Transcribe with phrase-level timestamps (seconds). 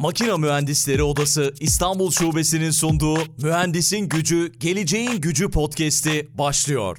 [0.00, 6.98] Makina Mühendisleri Odası İstanbul Şubesi'nin sunduğu Mühendisin Gücü, Geleceğin Gücü podcast'i başlıyor.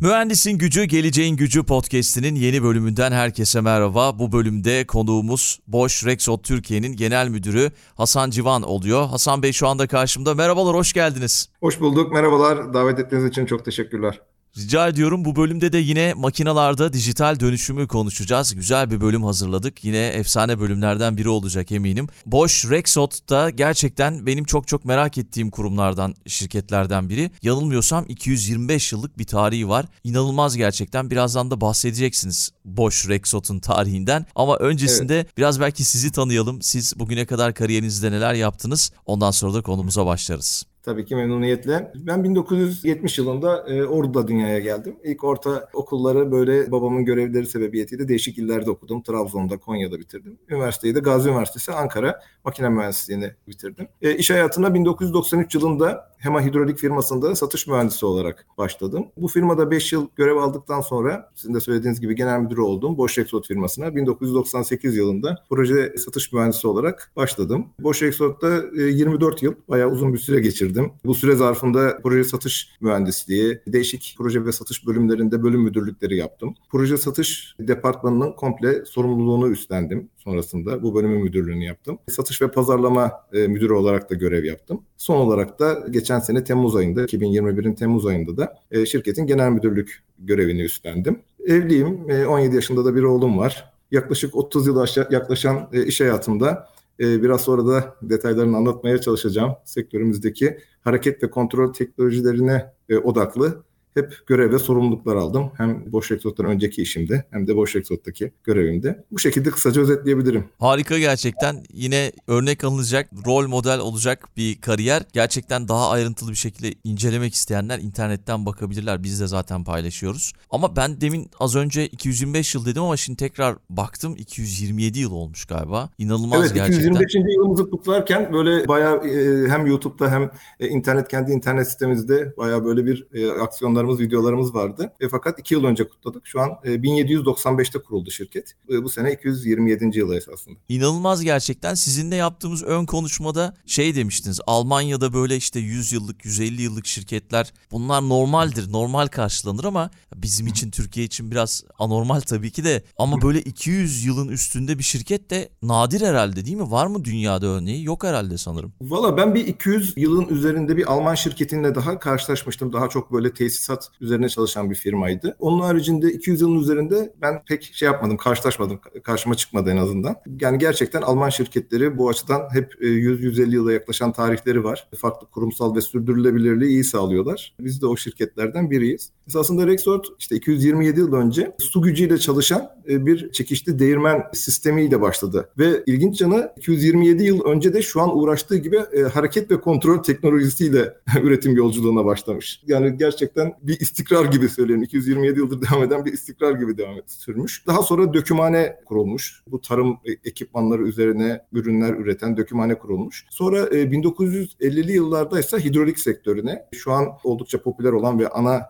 [0.00, 4.18] Mühendisin Gücü, Geleceğin Gücü podcast'inin yeni bölümünden herkese merhaba.
[4.18, 9.06] Bu bölümde konuğumuz Bosch Rexot Türkiye'nin genel müdürü Hasan Civan oluyor.
[9.06, 10.34] Hasan Bey şu anda karşımda.
[10.34, 11.48] Merhabalar, hoş geldiniz.
[11.60, 12.74] Hoş bulduk, merhabalar.
[12.74, 14.20] Davet ettiğiniz için çok teşekkürler.
[14.58, 18.54] Rica ediyorum bu bölümde de yine makinalarda dijital dönüşümü konuşacağız.
[18.54, 19.84] Güzel bir bölüm hazırladık.
[19.84, 22.08] Yine efsane bölümlerden biri olacak eminim.
[22.26, 27.30] Bosch Rexot da gerçekten benim çok çok merak ettiğim kurumlardan, şirketlerden biri.
[27.42, 29.86] Yanılmıyorsam 225 yıllık bir tarihi var.
[30.04, 31.10] İnanılmaz gerçekten.
[31.10, 34.26] Birazdan da bahsedeceksiniz Bosch Rexot'un tarihinden.
[34.34, 35.38] Ama öncesinde evet.
[35.38, 36.62] biraz belki sizi tanıyalım.
[36.62, 38.92] Siz bugüne kadar kariyerinizde neler yaptınız?
[39.06, 40.64] Ondan sonra da konumuza başlarız.
[40.84, 41.92] Tabii ki memnuniyetle.
[41.94, 44.96] Ben 1970 yılında e, Ordu'da dünyaya geldim.
[45.04, 49.02] İlk orta okulları böyle babamın görevleri sebebiyetiyle değişik illerde okudum.
[49.02, 50.38] Trabzon'da, Konya'da bitirdim.
[50.48, 53.88] Üniversiteyi de Gazi Üniversitesi Ankara Makine Mühendisliğini bitirdim.
[54.02, 59.06] E, iş hayatına 1993 yılında HEMA Hidrolik firmasında satış mühendisi olarak başladım.
[59.16, 63.18] Bu firmada 5 yıl görev aldıktan sonra sizin de söylediğiniz gibi genel müdür oldum Bosch
[63.18, 63.96] Rexroth firmasına.
[63.96, 67.66] 1998 yılında proje satış mühendisi olarak başladım.
[67.80, 70.73] Bosch Rexroth'ta 24 e, yıl bayağı uzun bir süre geçirdim.
[71.04, 76.54] Bu süre zarfında proje satış mühendisliği, değişik proje ve satış bölümlerinde bölüm müdürlükleri yaptım.
[76.70, 80.82] Proje satış departmanının komple sorumluluğunu üstlendim sonrasında.
[80.82, 81.98] Bu bölümün müdürlüğünü yaptım.
[82.08, 84.82] Satış ve pazarlama e, müdürü olarak da görev yaptım.
[84.96, 90.02] Son olarak da geçen sene Temmuz ayında, 2021'in Temmuz ayında da e, şirketin genel müdürlük
[90.18, 91.18] görevini üstlendim.
[91.46, 93.72] Evliyim, e, 17 yaşında da bir oğlum var.
[93.90, 96.68] Yaklaşık 30 yıl yaklaşan e, iş hayatımda
[97.00, 99.52] e, biraz sonra da detaylarını anlatmaya çalışacağım.
[99.64, 103.64] Sektörümüzdeki hareket ve kontrol teknolojilerine e, odaklı
[103.94, 105.50] hep görev ve sorumluluklar aldım.
[105.56, 109.04] Hem Boş Exot'tan önceki işimde hem de Boş Exot'taki görevimde.
[109.12, 110.44] Bu şekilde kısaca özetleyebilirim.
[110.58, 111.64] Harika gerçekten.
[111.72, 115.02] Yine örnek alınacak, rol model olacak bir kariyer.
[115.12, 119.02] Gerçekten daha ayrıntılı bir şekilde incelemek isteyenler internetten bakabilirler.
[119.02, 120.32] Biz de zaten paylaşıyoruz.
[120.50, 125.44] Ama ben demin az önce 225 yıl dedim ama şimdi tekrar baktım 227 yıl olmuş
[125.44, 125.90] galiba.
[125.98, 126.94] İnanılmaz evet, gerçekten.
[126.94, 127.34] Evet 225.
[127.36, 130.30] yılımızı kutlarken böyle bayağı e, hem YouTube'da hem
[130.60, 134.92] e, internet kendi internet sitemizde bayağı böyle bir e, aksiyonlar fotoğraflarımız, videolarımız vardı.
[135.00, 136.26] E, fakat iki yıl önce kutladık.
[136.26, 138.52] Şu an e, 1795'te kuruldu şirket.
[138.70, 139.98] E, bu sene 227.
[139.98, 140.58] yılı esasında.
[140.68, 141.74] İnanılmaz gerçekten.
[141.74, 144.40] Sizinle yaptığımız ön konuşmada şey demiştiniz.
[144.46, 150.70] Almanya'da böyle işte 100 yıllık, 150 yıllık şirketler bunlar normaldir, normal karşılanır ama bizim için,
[150.70, 152.82] Türkiye için biraz anormal tabii ki de.
[152.98, 156.70] Ama böyle 200 yılın üstünde bir şirket de nadir herhalde değil mi?
[156.70, 157.84] Var mı dünyada örneği?
[157.84, 158.72] Yok herhalde sanırım.
[158.80, 162.72] Valla ben bir 200 yılın üzerinde bir Alman şirketinle daha karşılaşmıştım.
[162.72, 165.36] Daha çok böyle tesisat tesisat üzerine çalışan bir firmaydı.
[165.38, 170.16] Onun haricinde 200 yılın üzerinde ben pek şey yapmadım, karşılaşmadım, karşıma çıkmadı en azından.
[170.40, 174.88] Yani gerçekten Alman şirketleri bu açıdan hep 100-150 e, yıla yaklaşan tarihleri var.
[174.98, 177.54] Farklı kurumsal ve sürdürülebilirliği iyi sağlıyorlar.
[177.60, 179.10] Biz de o şirketlerden biriyiz.
[179.28, 185.48] Esasında Rexort işte 227 yıl önce su gücüyle çalışan e, bir çekişli değirmen sistemiyle başladı.
[185.58, 190.02] Ve ilginç yanı 227 yıl önce de şu an uğraştığı gibi e, hareket ve kontrol
[190.02, 192.62] teknolojisiyle üretim yolculuğuna başlamış.
[192.66, 194.82] Yani gerçekten bir istikrar gibi söyleyelim.
[194.82, 197.66] 227 yıldır devam eden bir istikrar gibi devam et, sürmüş.
[197.66, 199.42] Daha sonra dökümhane kurulmuş.
[199.46, 203.26] Bu tarım e, ekipmanları üzerine ürünler üreten dökümhane kurulmuş.
[203.30, 208.62] Sonra 1950'li yıllarda ise hidrolik sektörüne şu an oldukça popüler olan ve ana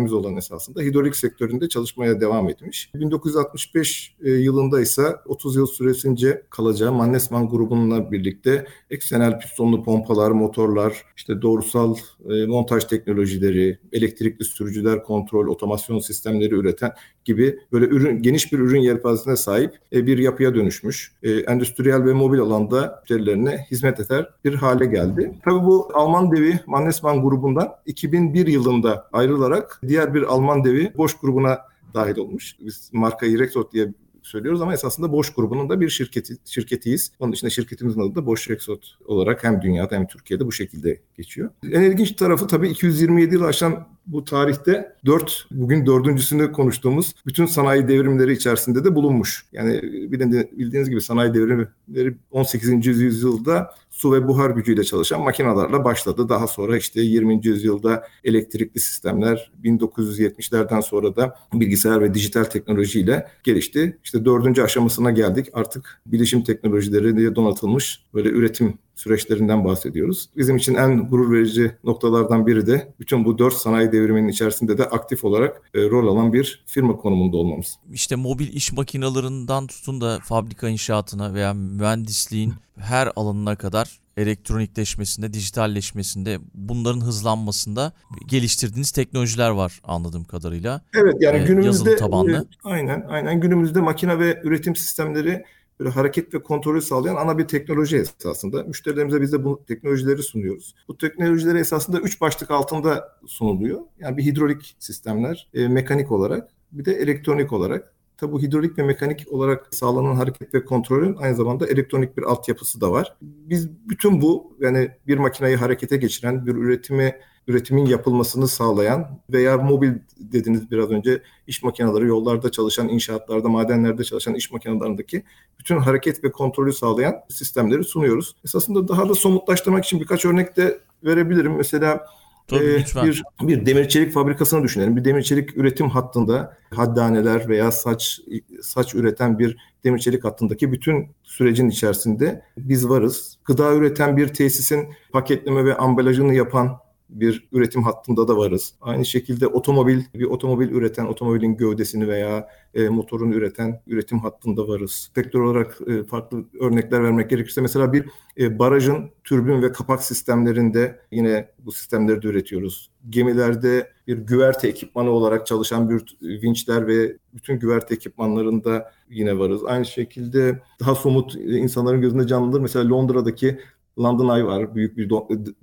[0.00, 2.90] sanayimiz olan esasında hidrolik sektöründe çalışmaya devam etmiş.
[2.94, 11.04] 1965 e, yılında ise 30 yıl süresince kalacağı Mannesmann grubununla birlikte eksenel pistonlu pompalar, motorlar,
[11.16, 11.96] işte doğrusal
[12.30, 16.92] e, montaj teknolojileri, elektrikli sürücüler kontrol, otomasyon sistemleri üreten
[17.24, 21.12] gibi böyle ürün geniş bir ürün yelpazesine sahip e, bir yapıya dönüşmüş.
[21.46, 25.32] Endüstriyel ve mobil alanda müşterilerine hizmet eder bir hale geldi.
[25.44, 31.58] Tabii bu Alman devi Mannesmann grubundan 2001 yılında ayrılarak diğer bir Alman devi Bosch grubuna
[31.94, 32.56] dahil olmuş.
[32.60, 33.92] Biz markayı Rexroth diye
[34.22, 37.12] söylüyoruz ama esasında Bosch grubunun da bir şirketi, şirketiyiz.
[37.20, 41.50] Onun dışında şirketimizin adı da Bosch Rexroth olarak hem dünyada hem Türkiye'de bu şekilde geçiyor.
[41.72, 47.88] En ilginç tarafı tabii 227 yıl aşan bu tarihte dört, bugün dördüncüsünü konuştuğumuz bütün sanayi
[47.88, 49.44] devrimleri içerisinde de bulunmuş.
[49.52, 52.86] Yani bildiğiniz gibi sanayi devrimleri 18.
[52.86, 56.28] yüzyılda su ve buhar gücüyle çalışan makinelerle başladı.
[56.28, 57.46] Daha sonra işte 20.
[57.46, 63.98] yüzyılda elektrikli sistemler, 1970'lerden sonra da bilgisayar ve dijital teknolojiyle gelişti.
[64.04, 65.46] İşte dördüncü aşamasına geldik.
[65.52, 70.28] Artık bilişim teknolojileri diye donatılmış böyle üretim süreçlerinden bahsediyoruz.
[70.36, 74.84] Bizim için en gurur verici noktalardan biri de bütün bu dört sanayi devriminin içerisinde de
[74.84, 77.76] aktif olarak e, rol alan bir firma konumunda olmamız.
[77.92, 86.38] İşte mobil iş makinalarından tutun da fabrika inşaatına veya mühendisliğin her alanına kadar elektronikleşmesinde, dijitalleşmesinde,
[86.54, 87.92] bunların hızlanmasında
[88.26, 90.80] geliştirdiğiniz teknolojiler var anladığım kadarıyla.
[90.94, 92.32] Evet yani Ee, günümüzde tabanlı.
[92.32, 95.44] e, aynen aynen günümüzde makine ve üretim sistemleri
[95.80, 98.62] böyle hareket ve kontrolü sağlayan ana bir teknoloji esasında.
[98.62, 100.74] Müşterilerimize biz de bu teknolojileri sunuyoruz.
[100.88, 103.80] Bu teknolojileri esasında üç başlık altında sunuluyor.
[103.98, 107.94] Yani bir hidrolik sistemler, e, mekanik olarak, bir de elektronik olarak.
[108.20, 112.80] Tabi bu hidrolik ve mekanik olarak sağlanan hareket ve kontrolün aynı zamanda elektronik bir altyapısı
[112.80, 113.16] da var.
[113.20, 117.14] Biz bütün bu yani bir makineyi harekete geçiren, bir üretimi
[117.48, 124.34] üretimin yapılmasını sağlayan veya mobil dediniz biraz önce iş makineleri yollarda çalışan, inşaatlarda, madenlerde çalışan
[124.34, 125.22] iş makinelerindeki
[125.58, 128.36] bütün hareket ve kontrolü sağlayan sistemleri sunuyoruz.
[128.44, 131.56] Esasında daha da somutlaştırmak için birkaç örnek de verebilirim.
[131.56, 132.06] Mesela
[132.50, 133.06] Tabii ee, lütfen.
[133.06, 134.96] Bir, bir demir çelik fabrikasını düşünelim.
[134.96, 138.20] Bir demir çelik üretim hattında haddaneler veya saç
[138.62, 143.38] saç üreten bir demir çelik hattındaki bütün sürecin içerisinde biz varız.
[143.44, 146.78] Gıda üreten bir tesisin paketleme ve ambalajını yapan
[147.10, 148.74] bir üretim hattında da varız.
[148.80, 155.10] Aynı şekilde otomobil, bir otomobil üreten, otomobilin gövdesini veya e, motorunu üreten üretim hattında varız.
[155.14, 158.04] Sektör olarak e, farklı örnekler vermek gerekirse mesela bir
[158.38, 162.90] e, barajın türbin ve kapak sistemlerinde yine bu sistemleri de üretiyoruz.
[163.10, 169.64] Gemilerde bir güverte ekipmanı olarak çalışan bir vinçler ve bütün güverte ekipmanlarında yine varız.
[169.64, 172.60] Aynı şekilde daha somut e, insanların gözünde canlıdır.
[172.60, 173.58] Mesela Londra'daki
[173.98, 174.74] London Eye var.
[174.74, 175.10] Büyük bir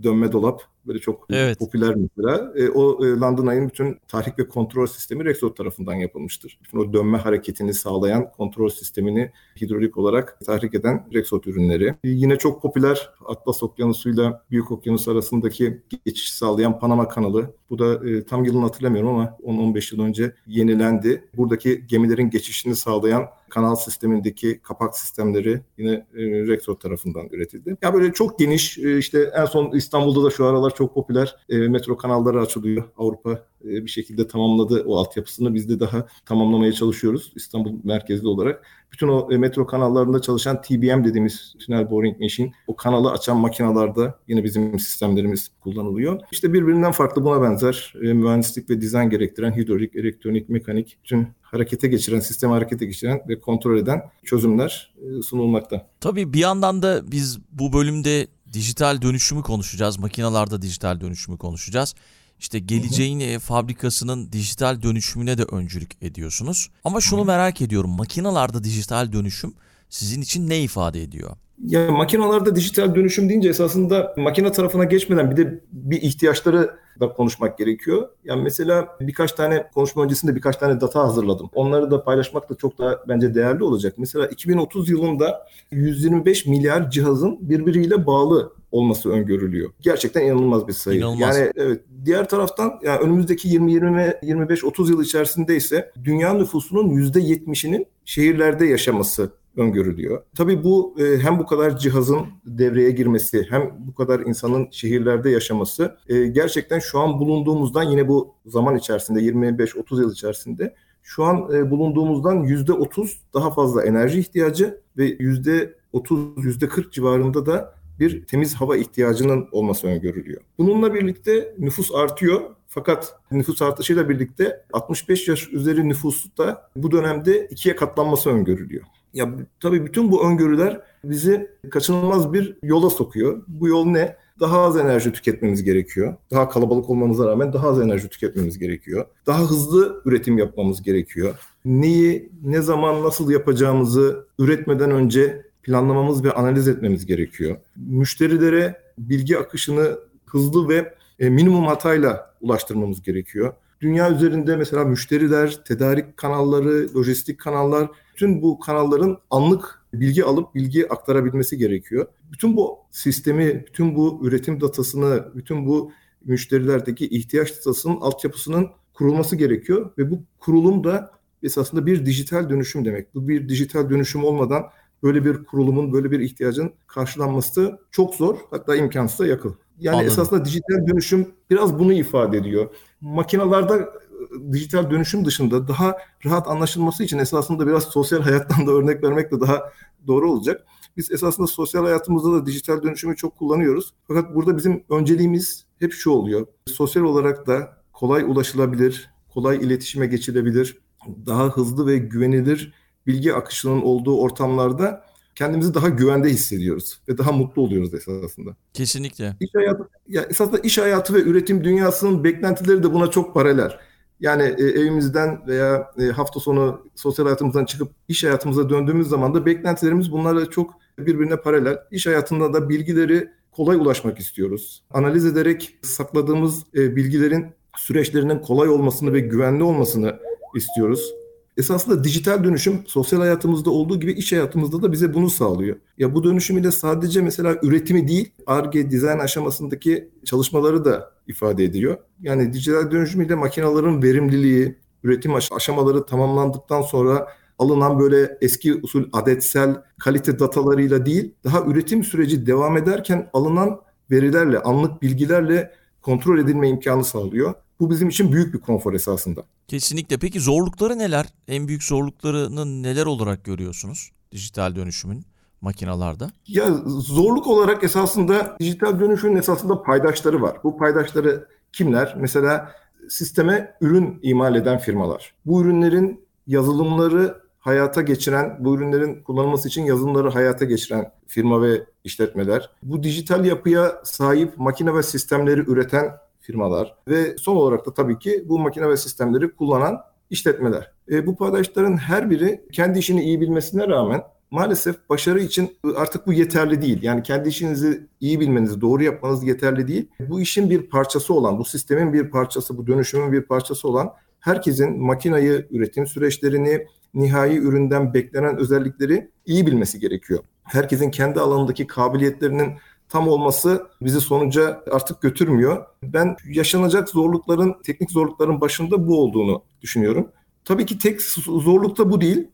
[0.03, 0.61] dönme dolap.
[0.87, 1.59] Böyle çok Evet.
[1.59, 2.53] popüler mesela.
[2.55, 6.59] E, o e, London Eye'nin bütün tahrik ve kontrol sistemi Rexroth tarafından yapılmıştır.
[6.63, 9.31] Bütün o dönme hareketini sağlayan kontrol sistemini
[9.61, 11.87] hidrolik olarak tahrik eden Rexroth ürünleri.
[11.87, 17.53] E, yine çok popüler Atlas Okyanusu'yla Büyük Okyanus arasındaki geçiş sağlayan Panama Kanalı.
[17.69, 21.23] Bu da e, tam yılını hatırlamıyorum ama 10-15 yıl önce yenilendi.
[21.37, 27.77] Buradaki gemilerin geçişini sağlayan kanal sistemindeki kapak sistemleri yine e, Rexroth tarafından üretildi.
[27.81, 31.57] Ya böyle çok geniş e, işte en son İstanbul'da da şu aralar çok popüler e,
[31.57, 32.83] metro kanalları açılıyor.
[32.97, 33.31] Avrupa
[33.65, 35.53] e, bir şekilde tamamladı o altyapısını.
[35.53, 38.65] Biz de daha tamamlamaya çalışıyoruz İstanbul merkezli olarak.
[38.91, 44.19] Bütün o e, metro kanallarında çalışan TBM dediğimiz Tunnel Boring Machine o kanalı açan makinalarda
[44.27, 46.19] yine bizim sistemlerimiz kullanılıyor.
[46.31, 51.87] İşte birbirinden farklı buna benzer e, mühendislik ve dizayn gerektiren hidrolik, elektronik, mekanik bütün harekete
[51.87, 55.87] geçiren, sistemi harekete geçiren ve kontrol eden çözümler e, sunulmakta.
[55.99, 59.99] Tabii bir yandan da biz bu bölümde dijital dönüşümü konuşacağız.
[59.99, 61.95] Makinalarda dijital dönüşümü konuşacağız.
[62.39, 66.69] İşte geleceğin e, fabrikasının dijital dönüşümüne de öncülük ediyorsunuz.
[66.83, 67.89] Ama şunu merak ediyorum.
[67.89, 69.53] Makinalarda dijital dönüşüm
[69.89, 71.37] sizin için ne ifade ediyor?
[71.65, 77.57] Ya makinalarda dijital dönüşüm deyince esasında makine tarafına geçmeden bir de bir ihtiyaçları da konuşmak
[77.57, 78.09] gerekiyor.
[78.23, 81.49] Yani mesela birkaç tane konuşma öncesinde birkaç tane data hazırladım.
[81.53, 83.93] Onları da paylaşmak da çok daha bence değerli olacak.
[83.97, 89.69] Mesela 2030 yılında 125 milyar cihazın birbiriyle bağlı olması öngörülüyor.
[89.81, 90.99] Gerçekten inanılmaz bir sayı.
[90.99, 91.37] İnanılmaz.
[91.37, 96.89] Yani evet diğer taraftan yani önümüzdeki 20 20 25 30 yıl içerisinde ise dünya nüfusunun
[96.89, 100.23] %70'inin şehirlerde yaşaması öngörülüyor.
[100.37, 105.97] Tabii bu e, hem bu kadar cihazın devreye girmesi hem bu kadar insanın şehirlerde yaşaması
[106.07, 111.71] e, gerçekten şu an bulunduğumuzdan yine bu zaman içerisinde 25-30 yıl içerisinde şu an e,
[111.71, 119.47] bulunduğumuzdan %30 daha fazla enerji ihtiyacı ve %30 %40 civarında da bir temiz hava ihtiyacının
[119.51, 120.41] olması öngörülüyor.
[120.57, 127.47] Bununla birlikte nüfus artıyor fakat nüfus artışıyla birlikte 65 yaş üzeri nüfus da bu dönemde
[127.47, 128.83] ikiye katlanması öngörülüyor.
[129.17, 133.43] Ya tabii bütün bu öngörüler bizi kaçınılmaz bir yola sokuyor.
[133.47, 134.15] Bu yol ne?
[134.39, 136.15] Daha az enerji tüketmemiz gerekiyor.
[136.31, 139.05] Daha kalabalık olmamıza rağmen daha az enerji tüketmemiz gerekiyor.
[139.25, 141.35] Daha hızlı üretim yapmamız gerekiyor.
[141.65, 147.57] Neyi, ne zaman, nasıl yapacağımızı üretmeden önce planlamamız ve analiz etmemiz gerekiyor.
[147.75, 153.53] Müşterilere bilgi akışını hızlı ve e, minimum hatayla ulaştırmamız gerekiyor.
[153.81, 160.89] Dünya üzerinde mesela müşteriler, tedarik kanalları, lojistik kanallar, bütün bu kanalların anlık bilgi alıp bilgi
[160.93, 162.05] aktarabilmesi gerekiyor.
[162.31, 165.91] Bütün bu sistemi, bütün bu üretim datasını, bütün bu
[166.25, 171.11] müşterilerdeki ihtiyaç datasının altyapısının kurulması gerekiyor ve bu kurulum da
[171.43, 173.15] esasında bir dijital dönüşüm demek.
[173.15, 174.63] Bu bir dijital dönüşüm olmadan
[175.03, 179.55] böyle bir kurulumun, böyle bir ihtiyacın karşılanması çok zor, hatta imkansıza yakın.
[179.79, 180.11] Yani Anladım.
[180.11, 182.69] esasında dijital dönüşüm biraz bunu ifade ediyor.
[183.01, 189.03] Makinalarda e, dijital dönüşüm dışında daha rahat anlaşılması için esasında biraz sosyal hayattan da örnek
[189.03, 189.71] vermek de daha
[190.07, 190.65] doğru olacak.
[190.97, 193.93] Biz esasında sosyal hayatımızda da dijital dönüşümü çok kullanıyoruz.
[194.07, 196.47] Fakat burada bizim önceliğimiz hep şu oluyor.
[196.65, 200.77] Sosyal olarak da kolay ulaşılabilir, kolay iletişime geçilebilir,
[201.25, 202.73] daha hızlı ve güvenilir
[203.07, 205.05] bilgi akışının olduğu ortamlarda
[205.37, 208.55] kendimizi daha güvende hissediyoruz ve daha mutlu oluyoruz esasında.
[208.73, 209.35] Kesinlikle.
[209.39, 213.71] İş hayatı, ya esasında iş hayatı ve üretim dünyasının beklentileri de buna çok paralel.
[214.19, 219.45] Yani e, evimizden veya e, hafta sonu sosyal hayatımızdan çıkıp iş hayatımıza döndüğümüz zaman da
[219.45, 221.77] beklentilerimiz bunlarla çok birbirine paralel.
[221.91, 224.83] İş hayatında da bilgileri kolay ulaşmak istiyoruz.
[224.93, 227.45] Analiz ederek sakladığımız e, bilgilerin
[227.77, 230.19] süreçlerinin kolay olmasını ve güvenli olmasını
[230.55, 231.13] istiyoruz.
[231.57, 235.77] Esasında dijital dönüşüm sosyal hayatımızda olduğu gibi iş hayatımızda da bize bunu sağlıyor.
[235.97, 241.97] Ya bu dönüşüm ile sadece mesela üretimi değil, ARGE, dizayn aşamasındaki çalışmaları da ifade ediyor.
[242.21, 247.27] Yani dijital dönüşüm ile makinelerin verimliliği, üretim aşamaları tamamlandıktan sonra
[247.59, 253.79] alınan böyle eski usul adetsel kalite datalarıyla değil, daha üretim süreci devam ederken alınan
[254.11, 255.71] verilerle, anlık bilgilerle
[256.07, 257.53] kontrol edilme imkanı sağlıyor.
[257.79, 259.43] Bu bizim için büyük bir konfor esasında.
[259.67, 260.17] Kesinlikle.
[260.17, 261.25] Peki zorlukları neler?
[261.47, 265.25] En büyük zorluklarını neler olarak görüyorsunuz dijital dönüşümün
[265.61, 266.31] makinalarda?
[266.47, 270.57] Ya zorluk olarak esasında dijital dönüşümün esasında paydaşları var.
[270.63, 272.15] Bu paydaşları kimler?
[272.19, 272.71] Mesela
[273.09, 275.33] sisteme ürün imal eden firmalar.
[275.45, 282.69] Bu ürünlerin yazılımları hayata geçiren, bu ürünlerin kullanılması için yazılımları hayata geçiren firma ve işletmeler.
[282.83, 288.45] Bu dijital yapıya sahip makine ve sistemleri üreten firmalar ve son olarak da tabii ki
[288.49, 290.91] bu makine ve sistemleri kullanan işletmeler.
[291.11, 294.21] E, bu paydaşların her biri kendi işini iyi bilmesine rağmen
[294.51, 297.03] maalesef başarı için artık bu yeterli değil.
[297.03, 300.07] Yani kendi işinizi iyi bilmeniz, doğru yapmanız yeterli değil.
[300.19, 304.99] Bu işin bir parçası olan, bu sistemin bir parçası, bu dönüşümün bir parçası olan herkesin
[304.99, 310.39] makinayı, üretim süreçlerini, nihai üründen beklenen özellikleri iyi bilmesi gerekiyor.
[310.63, 312.73] Herkesin kendi alanındaki kabiliyetlerinin
[313.09, 315.85] tam olması bizi sonuca artık götürmüyor.
[316.03, 320.31] Ben yaşanacak zorlukların, teknik zorlukların başında bu olduğunu düşünüyorum.
[320.65, 322.47] Tabii ki tek zorluk da bu değil.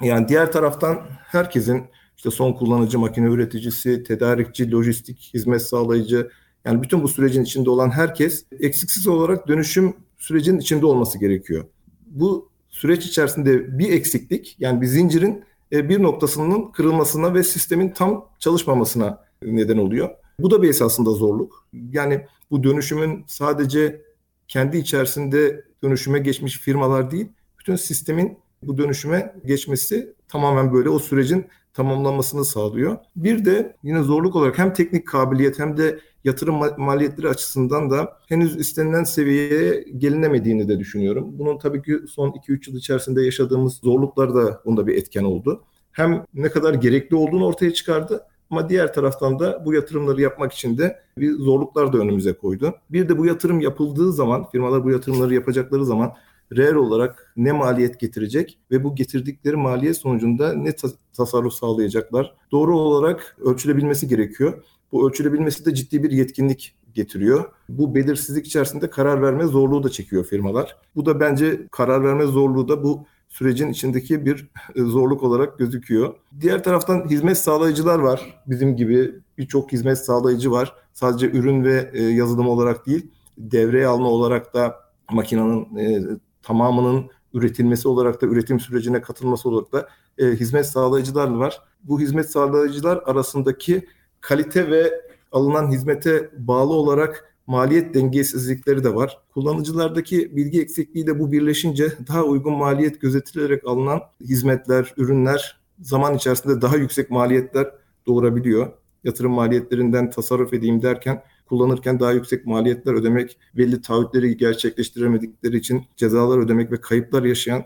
[0.00, 1.84] Yani diğer taraftan herkesin
[2.16, 6.30] işte son kullanıcı, makine üreticisi, tedarikçi, lojistik, hizmet sağlayıcı
[6.64, 11.64] yani bütün bu sürecin içinde olan herkes eksiksiz olarak dönüşüm sürecinin içinde olması gerekiyor.
[12.06, 18.28] Bu süreç içerisinde bir eksiklik yani bir zincirin e, bir noktasının kırılmasına ve sistemin tam
[18.38, 20.10] çalışmamasına neden oluyor.
[20.40, 21.66] Bu da bir esasında zorluk.
[21.92, 24.02] Yani bu dönüşümün sadece
[24.48, 31.46] kendi içerisinde dönüşüme geçmiş firmalar değil, bütün sistemin bu dönüşüme geçmesi tamamen böyle o sürecin
[31.72, 32.96] tamamlanmasını sağlıyor.
[33.16, 38.56] Bir de yine zorluk olarak hem teknik kabiliyet hem de yatırım maliyetleri açısından da henüz
[38.56, 41.38] istenilen seviyeye gelinemediğini de düşünüyorum.
[41.38, 45.64] Bunun tabii ki son 2-3 yıl içerisinde yaşadığımız zorluklar da bunda bir etken oldu.
[45.92, 50.78] Hem ne kadar gerekli olduğunu ortaya çıkardı ama diğer taraftan da bu yatırımları yapmak için
[50.78, 52.74] de bir zorluklar da önümüze koydu.
[52.90, 56.12] Bir de bu yatırım yapıldığı zaman, firmalar bu yatırımları yapacakları zaman
[56.56, 60.74] reel olarak ne maliyet getirecek ve bu getirdikleri maliyet sonucunda ne
[61.16, 62.34] tasarruf sağlayacaklar?
[62.52, 64.64] Doğru olarak ölçülebilmesi gerekiyor.
[64.92, 67.52] Bu ölçülebilmesi de ciddi bir yetkinlik getiriyor.
[67.68, 70.76] Bu belirsizlik içerisinde karar verme zorluğu da çekiyor firmalar.
[70.96, 76.14] Bu da bence karar verme zorluğu da bu sürecin içindeki bir zorluk olarak gözüküyor.
[76.40, 78.42] Diğer taraftan hizmet sağlayıcılar var.
[78.46, 80.74] Bizim gibi birçok hizmet sağlayıcı var.
[80.92, 84.74] Sadece ürün ve e, yazılım olarak değil, devreye alma olarak da
[85.10, 86.02] makinenin e,
[86.42, 91.62] tamamının üretilmesi olarak da üretim sürecine katılması olarak da hizmet sağlayıcılar var.
[91.82, 93.86] Bu hizmet sağlayıcılar arasındaki
[94.20, 99.18] kalite ve alınan hizmete bağlı olarak maliyet dengesizlikleri de var.
[99.34, 106.60] Kullanıcılardaki bilgi eksikliği de bu birleşince daha uygun maliyet gözetilerek alınan hizmetler, ürünler zaman içerisinde
[106.60, 107.70] daha yüksek maliyetler
[108.06, 108.72] doğurabiliyor.
[109.04, 116.38] Yatırım maliyetlerinden tasarruf edeyim derken kullanırken daha yüksek maliyetler ödemek, belli taahhütleri gerçekleştiremedikleri için cezalar
[116.38, 117.64] ödemek ve kayıplar yaşayan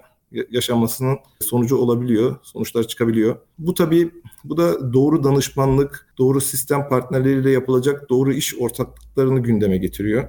[0.51, 3.37] yaşanmasının sonucu olabiliyor, sonuçlar çıkabiliyor.
[3.59, 4.11] Bu tabii
[4.45, 10.29] bu da doğru danışmanlık, doğru sistem partnerleriyle yapılacak doğru iş ortaklıklarını gündeme getiriyor.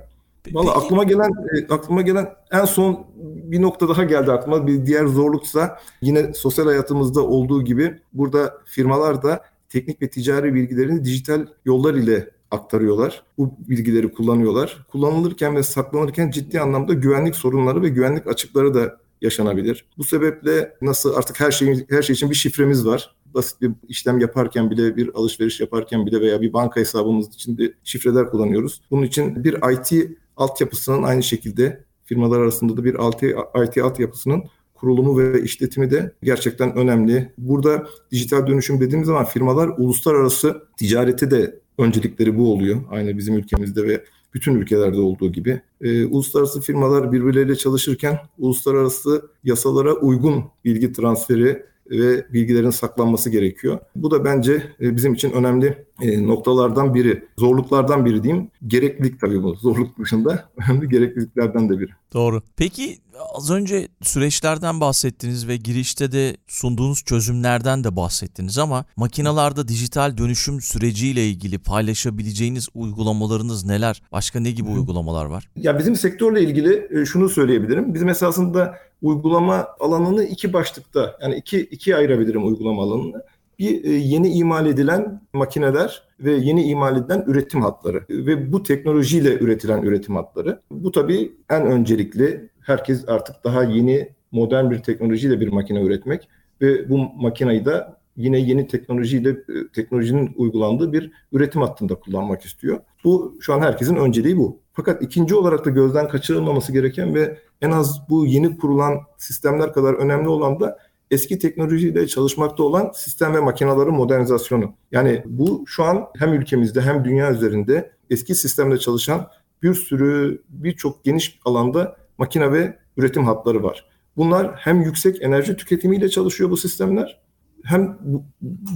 [0.51, 4.67] Valla aklıma gelen e, aklıma gelen en son bir nokta daha geldi aklıma.
[4.67, 11.03] Bir diğer zorluksa yine sosyal hayatımızda olduğu gibi burada firmalar da teknik ve ticari bilgilerini
[11.03, 13.23] dijital yollar ile aktarıyorlar.
[13.37, 14.85] Bu bilgileri kullanıyorlar.
[14.91, 19.85] Kullanılırken ve saklanırken ciddi anlamda güvenlik sorunları ve güvenlik açıkları da yaşanabilir.
[19.97, 23.15] Bu sebeple nasıl artık her şeyin her şey için bir şifremiz var.
[23.33, 27.73] Basit bir işlem yaparken bile, bir alışveriş yaparken bile veya bir banka hesabımız için de
[27.83, 28.81] şifreler kullanıyoruz.
[28.91, 33.23] Bunun için bir IT altyapısının aynı şekilde firmalar arasında da bir IT,
[33.67, 34.43] IT altyapısının
[34.75, 37.33] kurulumu ve işletimi de gerçekten önemli.
[37.37, 42.81] Burada dijital dönüşüm dediğimiz zaman firmalar uluslararası ticareti de öncelikleri bu oluyor.
[42.91, 44.03] Aynı bizim ülkemizde ve
[44.33, 45.61] bütün ülkelerde olduğu gibi.
[45.81, 53.79] E, uluslararası firmalar birbirleriyle çalışırken uluslararası yasalara uygun bilgi transferi ve bilgilerin saklanması gerekiyor.
[53.95, 57.25] Bu da bence e, bizim için önemli e, noktalardan biri.
[57.37, 58.51] Zorluklardan biri diyeyim.
[58.67, 59.55] Gereklilik tabii bu.
[59.55, 61.91] Zorluk dışında önemli gerekliliklerden de biri.
[62.13, 62.41] Doğru.
[62.57, 62.97] Peki
[63.33, 70.61] az önce süreçlerden bahsettiniz ve girişte de sunduğunuz çözümlerden de bahsettiniz ama makinalarda dijital dönüşüm
[70.61, 74.01] süreciyle ilgili paylaşabileceğiniz uygulamalarınız neler?
[74.11, 75.49] Başka ne gibi uygulamalar var?
[75.55, 77.93] Ya bizim sektörle ilgili e, şunu söyleyebilirim.
[77.93, 83.23] Bizim esasında uygulama alanını iki başlıkta yani iki ikiye ayırabilirim uygulama alanını.
[83.59, 89.39] Bir e, yeni imal edilen makineler ve yeni imal edilen üretim hatları ve bu teknolojiyle
[89.39, 90.61] üretilen üretim hatları.
[90.71, 96.29] Bu tabii en öncelikli herkes artık daha yeni modern bir teknolojiyle bir makine üretmek
[96.61, 97.85] ve bu makineyi de
[98.17, 99.35] yine yeni teknolojiyle e,
[99.73, 102.79] teknolojinin uygulandığı bir üretim hattında kullanmak istiyor.
[103.03, 104.59] Bu şu an herkesin önceliği bu.
[104.73, 109.93] Fakat ikinci olarak da gözden kaçırılmaması gereken ve en az bu yeni kurulan sistemler kadar
[109.93, 110.77] önemli olan da
[111.11, 114.73] eski teknolojiyle çalışmakta olan sistem ve makinaların modernizasyonu.
[114.91, 119.27] Yani bu şu an hem ülkemizde hem dünya üzerinde eski sistemde çalışan
[119.63, 123.89] bir sürü birçok geniş alanda makine ve üretim hatları var.
[124.17, 127.25] Bunlar hem yüksek enerji tüketimiyle çalışıyor bu sistemler
[127.65, 128.23] hem bu,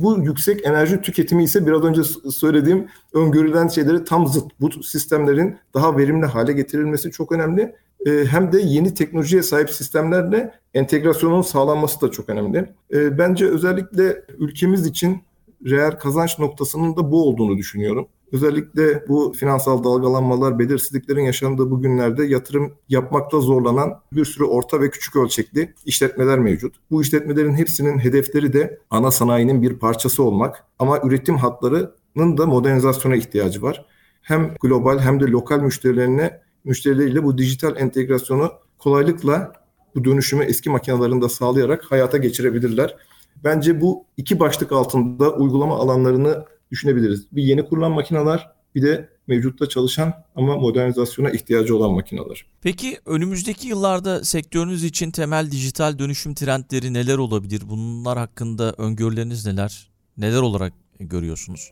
[0.01, 4.51] bu yüksek enerji tüketimi ise biraz önce söylediğim öngörülen şeyleri tam zıt.
[4.59, 7.75] Bu sistemlerin daha verimli hale getirilmesi çok önemli.
[8.05, 12.73] Ee, hem de yeni teknolojiye sahip sistemlerle entegrasyonun sağlanması da çok önemli.
[12.93, 15.21] Ee, bence özellikle ülkemiz için
[15.65, 18.07] reel kazanç noktasının da bu olduğunu düşünüyorum.
[18.31, 24.89] Özellikle bu finansal dalgalanmalar, belirsizliklerin yaşandığı bu günlerde yatırım yapmakta zorlanan bir sürü orta ve
[24.89, 26.75] küçük ölçekli işletmeler mevcut.
[26.91, 33.15] Bu işletmelerin hepsinin hedefleri de ana sanayinin bir parçası olmak ama üretim hatlarının da modernizasyona
[33.15, 33.85] ihtiyacı var.
[34.21, 39.53] Hem global hem de lokal müşterilerine müşterileriyle bu dijital entegrasyonu kolaylıkla
[39.95, 42.95] bu dönüşümü eski makinelerinde sağlayarak hayata geçirebilirler.
[43.43, 47.27] Bence bu iki başlık altında uygulama alanlarını düşünebiliriz.
[47.31, 52.45] Bir yeni kurulan makineler bir de mevcutta çalışan ama modernizasyona ihtiyacı olan makineler.
[52.61, 57.61] Peki önümüzdeki yıllarda sektörünüz için temel dijital dönüşüm trendleri neler olabilir?
[57.69, 59.89] Bunlar hakkında öngörüleriniz neler?
[60.17, 61.71] Neler olarak görüyorsunuz?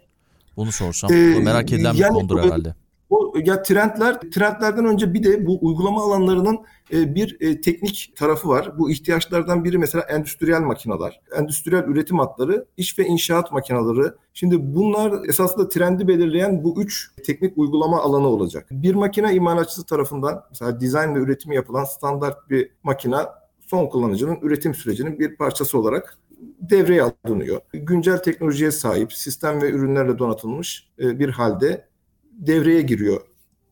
[0.58, 1.14] Bunu sorsam.
[1.14, 2.76] Ee, merak edilen yani, bir konudur herhalde.
[3.10, 6.60] O ya trendler trendlerden önce bir de bu uygulama alanlarının
[6.94, 8.80] e, bir e, teknik tarafı var.
[8.80, 14.12] Bu ihtiyaçlardan biri mesela endüstriyel makineler, endüstriyel üretim hatları, iş ve inşaat makineleri.
[14.34, 18.68] Şimdi bunlar esasında trendi belirleyen bu üç teknik uygulama alanı olacak.
[18.72, 23.18] Bir makine imalatçısı tarafından mesela dizayn ve üretimi yapılan standart bir makine
[23.60, 26.18] son kullanıcının üretim sürecinin bir parçası olarak
[26.62, 27.62] devreye alınıyor.
[27.74, 31.88] Güncel teknolojiye sahip, sistem ve ürünlerle donatılmış e, bir halde
[32.38, 33.22] devreye giriyor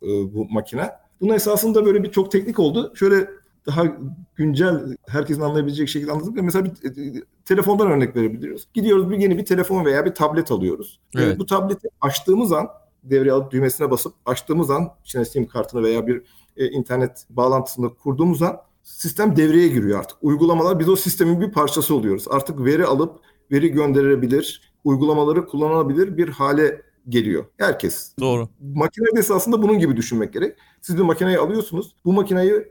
[0.01, 0.91] e, bu makine.
[1.21, 2.91] Bunun esasında böyle bir çok teknik oldu.
[2.95, 3.27] Şöyle
[3.67, 3.83] daha
[4.35, 8.67] güncel herkesin anlayabilecek şekilde anlatıp mesela bir e, telefondan örnek verebiliriz.
[8.73, 10.99] Gidiyoruz bir yeni bir telefon veya bir tablet alıyoruz.
[11.15, 11.39] Evet.
[11.39, 12.69] Bu tableti açtığımız an
[13.03, 16.23] devreye alıp düğmesine basıp açtığımız an içine sim kartını veya bir
[16.57, 20.17] e, internet bağlantısını kurduğumuz an sistem devreye giriyor artık.
[20.21, 22.25] Uygulamalar biz o sistemin bir parçası oluyoruz.
[22.29, 23.19] Artık veri alıp
[23.51, 27.45] veri gönderebilir, uygulamaları kullanılabilir bir hale geliyor.
[27.57, 28.11] Herkes.
[28.19, 28.49] Doğru.
[28.75, 30.57] Makine esasında bunun gibi düşünmek gerek.
[30.81, 31.95] Siz bir makineyi alıyorsunuz.
[32.05, 32.67] Bu makineyi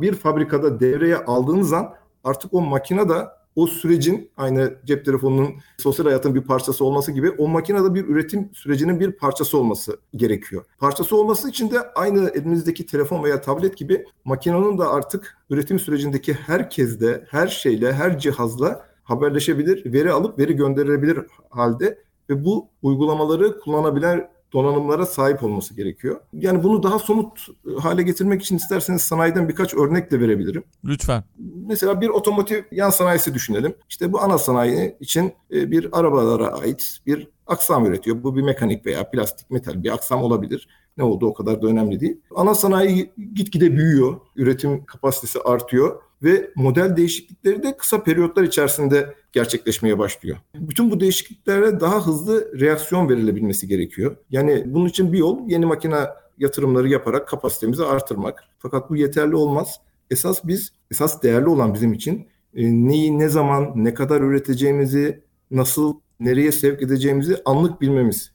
[0.00, 3.14] bir fabrikada devreye aldığınız an artık o makine de
[3.56, 8.50] o sürecin aynı cep telefonunun sosyal hayatın bir parçası olması gibi o makinede bir üretim
[8.54, 10.64] sürecinin bir parçası olması gerekiyor.
[10.78, 16.34] Parçası olması için de aynı elinizdeki telefon veya tablet gibi makinenin de artık üretim sürecindeki
[16.34, 21.18] herkesle, her şeyle, her cihazla haberleşebilir, veri alıp veri gönderebilir
[21.50, 21.98] halde
[22.30, 26.20] ve bu uygulamaları kullanabilen donanımlara sahip olması gerekiyor.
[26.32, 27.46] Yani bunu daha somut
[27.78, 30.64] hale getirmek için isterseniz sanayiden birkaç örnek de verebilirim.
[30.84, 31.24] Lütfen.
[31.66, 33.74] Mesela bir otomotiv yan sanayisi düşünelim.
[33.88, 38.22] İşte bu ana sanayi için e, bir arabalara ait bir aksam üretiyor.
[38.22, 40.68] Bu bir mekanik veya plastik metal bir aksam olabilir.
[40.96, 42.20] Ne oldu o kadar da önemli değil.
[42.36, 44.20] Ana sanayi gitgide büyüyor.
[44.36, 50.36] Üretim kapasitesi artıyor ve model değişiklikleri de kısa periyotlar içerisinde gerçekleşmeye başlıyor.
[50.54, 54.16] Bütün bu değişikliklere daha hızlı reaksiyon verilebilmesi gerekiyor.
[54.30, 56.06] Yani bunun için bir yol yeni makine
[56.38, 58.44] yatırımları yaparak kapasitemizi artırmak.
[58.58, 59.80] Fakat bu yeterli olmaz.
[60.10, 65.94] Esas biz, esas değerli olan bizim için e, neyi, ne zaman, ne kadar üreteceğimizi, nasıl,
[66.20, 68.32] nereye sevk edeceğimizi anlık bilmemiz.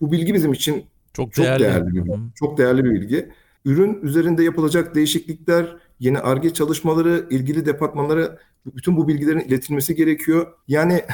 [0.00, 1.62] Bu bilgi bizim için çok, çok değerli.
[1.62, 3.28] değerli bir, çok değerli bir bilgi.
[3.64, 10.46] Ürün üzerinde yapılacak değişiklikler yeni ARGE çalışmaları, ilgili departmanlara bütün bu bilgilerin iletilmesi gerekiyor.
[10.68, 11.04] Yani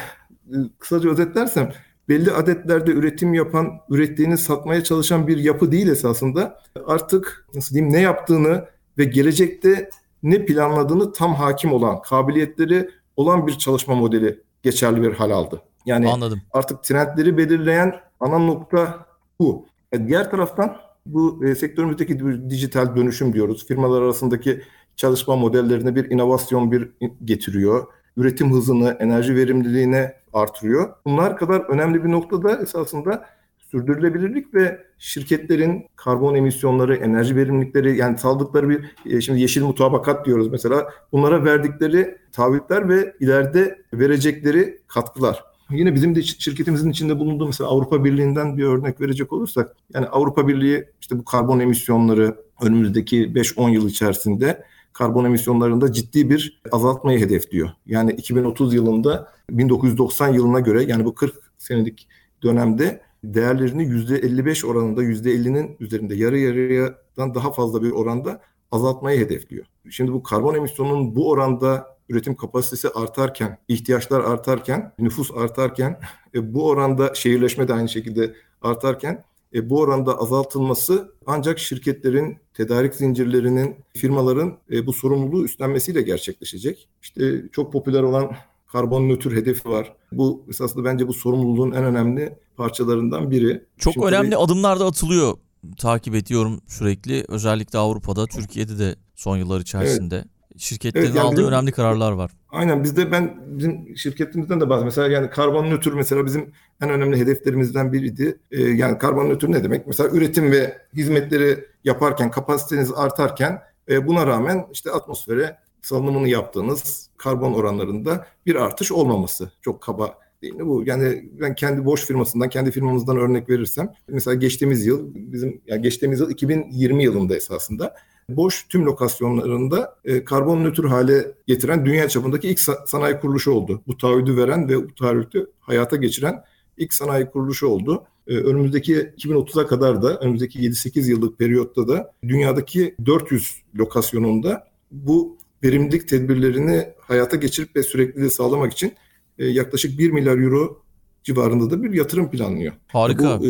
[0.79, 1.72] kısaca özetlersem
[2.09, 6.62] belli adetlerde üretim yapan, ürettiğini satmaya çalışan bir yapı değil esasında.
[6.87, 8.64] Artık nasıl diyeyim ne yaptığını
[8.98, 9.90] ve gelecekte
[10.22, 15.62] ne planladığını tam hakim olan, kabiliyetleri olan bir çalışma modeli geçerli bir hal aldı.
[15.87, 16.42] Yani Anladım.
[16.53, 19.07] artık trendleri belirleyen ana nokta
[19.38, 19.66] bu.
[19.92, 20.76] E, diğer taraftan
[21.07, 23.66] bu e, sektörümüzdeki dijital dönüşüm diyoruz.
[23.66, 24.62] Firmalar arasındaki
[25.00, 26.88] çalışma modellerine bir inovasyon bir
[27.24, 27.86] getiriyor.
[28.16, 30.94] Üretim hızını, enerji verimliliğine artırıyor.
[31.04, 33.26] Bunlar kadar önemli bir noktada esasında
[33.70, 40.48] sürdürülebilirlik ve şirketlerin karbon emisyonları, enerji verimlilikleri yani saldıkları bir e, şimdi yeşil mutabakat diyoruz
[40.48, 45.44] mesela bunlara verdikleri taahhütler ve ileride verecekleri katkılar.
[45.70, 50.48] Yine bizim de şirketimizin içinde bulunduğu mesela Avrupa Birliği'nden bir örnek verecek olursak yani Avrupa
[50.48, 57.70] Birliği işte bu karbon emisyonları önümüzdeki 5-10 yıl içerisinde karbon emisyonlarında ciddi bir azaltmayı hedefliyor.
[57.87, 62.09] Yani 2030 yılında 1990 yılına göre yani bu 40 senelik
[62.42, 68.40] dönemde değerlerini %55 oranında %50'nin üzerinde yarı yarıyadan daha fazla bir oranda
[68.72, 69.66] azaltmayı hedefliyor.
[69.90, 76.00] Şimdi bu karbon emisyonunun bu oranda üretim kapasitesi artarken, ihtiyaçlar artarken, nüfus artarken,
[76.35, 82.94] e, bu oranda şehirleşme de aynı şekilde artarken e, bu oranda azaltılması ancak şirketlerin, tedarik
[82.94, 86.88] zincirlerinin, firmaların e, bu sorumluluğu üstlenmesiyle gerçekleşecek.
[87.02, 88.32] İşte çok popüler olan
[88.66, 89.92] karbon nötr hedefi var.
[90.12, 93.64] Bu esasında bence bu sorumluluğun en önemli parçalarından biri.
[93.78, 94.42] Çok Şimdi önemli tabii...
[94.42, 95.36] adımlar da atılıyor.
[95.78, 97.24] Takip ediyorum sürekli.
[97.28, 100.16] Özellikle Avrupa'da, Türkiye'de de son yıllar içerisinde.
[100.16, 100.26] Evet.
[100.56, 102.30] Şirketlerin evet, yani aldığı bizim, önemli kararlar var.
[102.48, 107.20] Aynen bizde ben bizim şirketimizden de bazı mesela yani karbon nötr mesela bizim en önemli
[107.20, 108.38] hedeflerimizden biriydi.
[108.50, 109.86] Ee, yani karbon nötr ne demek?
[109.86, 117.52] Mesela üretim ve hizmetleri yaparken kapasiteniz artarken e, buna rağmen işte atmosfere salınımını yaptığınız karbon
[117.52, 119.52] oranlarında bir artış olmaması.
[119.62, 120.82] Çok kaba değil mi bu?
[120.86, 126.20] Yani ben kendi boş firmasından, kendi firmamızdan örnek verirsem mesela geçtiğimiz yıl bizim yani geçtiğimiz
[126.20, 127.94] yıl 2020 yılında esasında
[128.37, 133.83] boş tüm lokasyonlarında e, karbon nötr hale getiren dünya çapındaki ilk sanayi kuruluşu oldu.
[133.87, 136.45] Bu taahhüdü veren ve bu taahhüdü hayata geçiren
[136.77, 138.05] ilk sanayi kuruluşu oldu.
[138.29, 146.09] E, önümüzdeki 2030'a kadar da önümüzdeki 7-8 yıllık periyotta da dünyadaki 400 lokasyonunda bu verimlilik
[146.09, 148.93] tedbirlerini hayata geçirip ve sürekliliği sağlamak için
[149.38, 150.83] e, yaklaşık 1 milyar euro
[151.23, 152.73] civarında da bir yatırım planlıyor.
[152.87, 153.40] Harika.
[153.40, 153.45] Bu,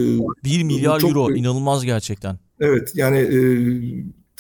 [0.44, 2.38] e, 1 milyar bu çok, euro inanılmaz gerçekten.
[2.60, 3.40] Evet yani e,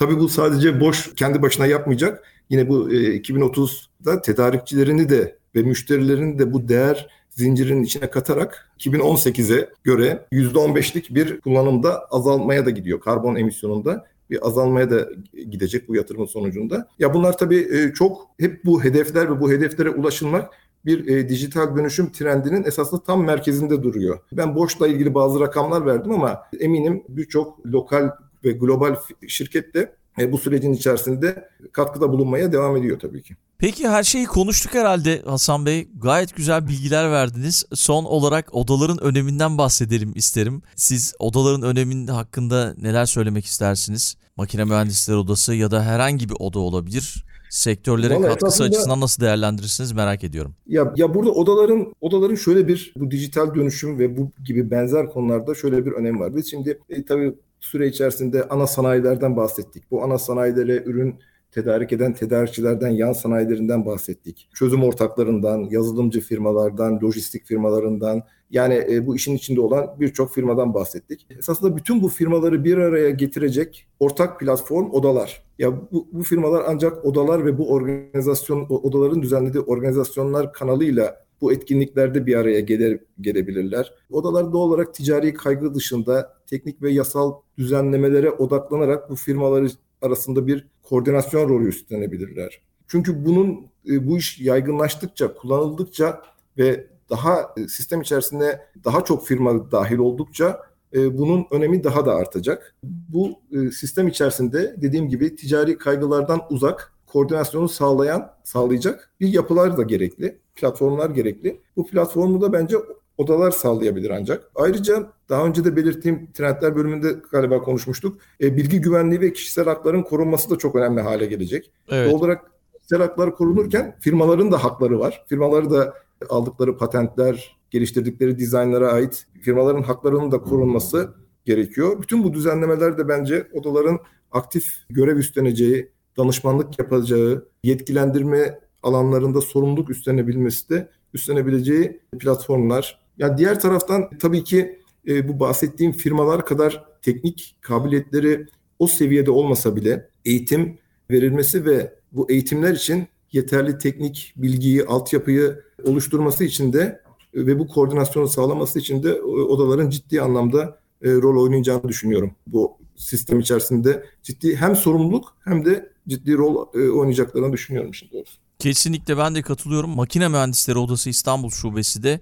[0.00, 2.24] tabii bu sadece boş kendi başına yapmayacak.
[2.50, 9.68] Yine bu e, 2030'da tedarikçilerini de ve müşterilerini de bu değer zincirinin içine katarak 2018'e
[9.84, 15.08] göre %15'lik bir kullanımda azalmaya da gidiyor karbon emisyonunda bir azalmaya da
[15.50, 16.88] gidecek bu yatırımın sonucunda.
[16.98, 20.50] Ya bunlar tabii e, çok hep bu hedefler ve bu hedeflere ulaşılmak
[20.84, 24.18] bir e, dijital dönüşüm trendinin esasında tam merkezinde duruyor.
[24.32, 28.10] Ben Boş'la ilgili bazı rakamlar verdim ama eminim birçok lokal
[28.44, 28.96] ve global
[29.28, 33.36] şirket de e, bu sürecin içerisinde katkıda bulunmaya devam ediyor tabii ki.
[33.58, 35.88] Peki her şeyi konuştuk herhalde Hasan Bey.
[36.02, 37.64] Gayet güzel bilgiler verdiniz.
[37.74, 40.62] Son olarak odaların öneminden bahsedelim isterim.
[40.76, 44.16] Siz odaların öneminin hakkında neler söylemek istersiniz?
[44.36, 47.24] Makine Mühendisleri Odası ya da herhangi bir oda olabilir.
[47.50, 50.54] Sektörlere Vallahi katkısı aslında, açısından nasıl değerlendirirsiniz merak ediyorum.
[50.66, 55.54] Ya ya burada odaların odaların şöyle bir bu dijital dönüşüm ve bu gibi benzer konularda
[55.54, 56.36] şöyle bir önem var.
[56.36, 59.90] Biz şimdi e, tabii süre içerisinde ana sanayilerden bahsettik.
[59.90, 61.14] Bu ana sanayilere ürün
[61.52, 64.48] tedarik eden tedarikçilerden, yan sanayilerinden bahsettik.
[64.54, 71.26] Çözüm ortaklarından, yazılımcı firmalardan, lojistik firmalarından yani e, bu işin içinde olan birçok firmadan bahsettik.
[71.38, 75.42] Esasında bütün bu firmaları bir araya getirecek ortak platform odalar.
[75.58, 82.26] Ya bu, bu firmalar ancak odalar ve bu organizasyon odaların düzenlediği organizasyonlar kanalıyla bu etkinliklerde
[82.26, 83.92] bir araya gelir, gelebilirler.
[84.10, 89.70] Odalar doğal olarak ticari kaygı dışında teknik ve yasal düzenlemelere odaklanarak bu firmalar
[90.02, 92.60] arasında bir koordinasyon rolü üstlenebilirler.
[92.88, 96.22] Çünkü bunun e, bu iş yaygınlaştıkça, kullanıldıkça
[96.58, 100.60] ve daha e, sistem içerisinde daha çok firma dahil oldukça
[100.94, 102.76] e, bunun önemi daha da artacak.
[102.82, 103.40] Bu
[103.72, 111.10] sistem içerisinde dediğim gibi ticari kaygılardan uzak, koordinasyonu sağlayan, sağlayacak bir yapılar da gerekli, platformlar
[111.10, 111.60] gerekli.
[111.76, 112.76] Bu platformu da bence
[113.18, 114.50] odalar sağlayabilir ancak.
[114.54, 118.20] Ayrıca daha önce de belirttiğim trendler bölümünde galiba konuşmuştuk.
[118.40, 121.72] E, bilgi güvenliği ve kişisel hakların korunması da çok önemli hale gelecek.
[121.88, 122.10] Evet.
[122.10, 125.24] Doğal olarak kişisel haklar korunurken firmaların da hakları var.
[125.28, 125.94] Firmaları da
[126.28, 132.02] aldıkları patentler, geliştirdikleri dizaynlara ait firmaların haklarının da korunması gerekiyor.
[132.02, 133.98] Bütün bu düzenlemeler de bence odaların
[134.32, 135.90] aktif görev üstleneceği,
[136.20, 143.00] danışmanlık yapacağı, yetkilendirme alanlarında sorumluluk üstlenebilmesi de üstlenebileceği platformlar.
[143.18, 148.46] Ya diğer taraftan tabii ki e, bu bahsettiğim firmalar kadar teknik kabiliyetleri
[148.78, 150.78] o seviyede olmasa bile eğitim
[151.10, 157.00] verilmesi ve bu eğitimler için yeterli teknik bilgiyi, altyapıyı oluşturması için de
[157.34, 162.30] e, ve bu koordinasyonu sağlaması için de e, odaların ciddi anlamda e, rol oynayacağını düşünüyorum.
[162.46, 168.32] Bu sistem içerisinde ciddi hem sorumluluk hem de ciddi rol e, oynayacaklarını düşünüyorum şimdi doğrusu.
[168.58, 169.90] Kesinlikle ben de katılıyorum.
[169.90, 172.20] Makine Mühendisleri Odası İstanbul Şubesi de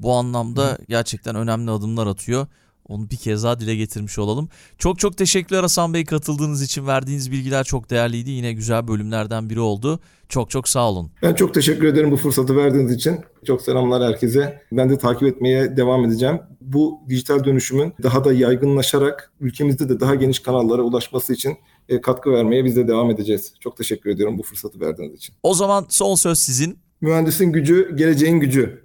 [0.00, 2.46] bu anlamda gerçekten önemli adımlar atıyor.
[2.90, 4.48] Onu bir kez daha dile getirmiş olalım.
[4.78, 6.86] Çok çok teşekkürler Hasan Bey katıldığınız için.
[6.86, 8.30] Verdiğiniz bilgiler çok değerliydi.
[8.30, 10.00] Yine güzel bölümlerden biri oldu.
[10.28, 11.10] Çok çok sağ olun.
[11.22, 13.20] Ben çok teşekkür ederim bu fırsatı verdiğiniz için.
[13.46, 14.62] Çok selamlar herkese.
[14.72, 16.40] Ben de takip etmeye devam edeceğim.
[16.60, 21.56] Bu dijital dönüşümün daha da yaygınlaşarak ülkemizde de daha geniş kanallara ulaşması için
[21.88, 23.54] e, katkı vermeye biz de devam edeceğiz.
[23.60, 25.34] Çok teşekkür ediyorum bu fırsatı verdiğiniz için.
[25.42, 26.78] O zaman son söz sizin.
[27.00, 28.84] Mühendisin gücü, geleceğin gücü.